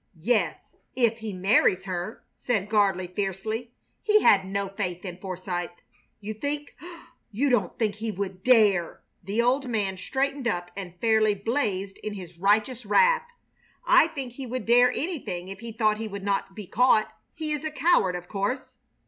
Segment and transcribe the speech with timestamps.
[0.23, 3.71] "Yes, if he marries her," said Gardley, fiercely.
[4.01, 5.69] He had no faith in Forsythe.
[6.19, 6.75] "You think
[7.31, 12.15] you don't think he would dare!" The old man straightened up and fairly blazed in
[12.15, 13.27] his righteous wrath.
[13.85, 17.13] "I think he would dare anything if he thought he would not be caught.
[17.35, 18.77] He is a coward, of course."